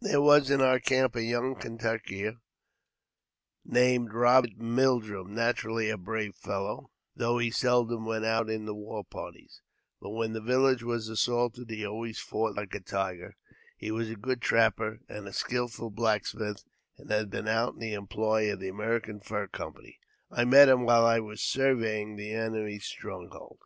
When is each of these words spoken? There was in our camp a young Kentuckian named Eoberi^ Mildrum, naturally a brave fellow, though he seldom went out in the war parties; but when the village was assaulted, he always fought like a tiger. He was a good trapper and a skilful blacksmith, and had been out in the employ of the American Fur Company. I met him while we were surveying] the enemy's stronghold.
There 0.00 0.20
was 0.20 0.48
in 0.48 0.60
our 0.60 0.78
camp 0.78 1.16
a 1.16 1.24
young 1.24 1.56
Kentuckian 1.56 2.40
named 3.64 4.10
Eoberi^ 4.10 4.56
Mildrum, 4.56 5.30
naturally 5.34 5.90
a 5.90 5.98
brave 5.98 6.36
fellow, 6.36 6.92
though 7.16 7.38
he 7.38 7.50
seldom 7.50 8.06
went 8.06 8.24
out 8.24 8.48
in 8.48 8.64
the 8.64 8.76
war 8.76 9.02
parties; 9.02 9.60
but 10.00 10.10
when 10.10 10.34
the 10.34 10.40
village 10.40 10.84
was 10.84 11.08
assaulted, 11.08 11.68
he 11.68 11.84
always 11.84 12.20
fought 12.20 12.54
like 12.54 12.76
a 12.76 12.80
tiger. 12.80 13.34
He 13.76 13.90
was 13.90 14.08
a 14.08 14.14
good 14.14 14.40
trapper 14.40 15.00
and 15.08 15.26
a 15.26 15.32
skilful 15.32 15.90
blacksmith, 15.90 16.62
and 16.96 17.10
had 17.10 17.28
been 17.30 17.48
out 17.48 17.74
in 17.74 17.80
the 17.80 17.94
employ 17.94 18.52
of 18.52 18.60
the 18.60 18.68
American 18.68 19.18
Fur 19.18 19.48
Company. 19.48 19.98
I 20.30 20.44
met 20.44 20.68
him 20.68 20.84
while 20.84 21.02
we 21.18 21.26
were 21.26 21.34
surveying] 21.36 22.14
the 22.14 22.32
enemy's 22.34 22.84
stronghold. 22.84 23.58